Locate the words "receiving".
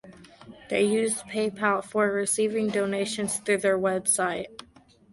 2.11-2.69